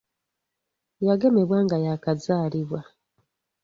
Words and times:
Yagemebwa 1.05 1.57
nga 1.65 1.77
yaakazaalibwa. 1.85 2.79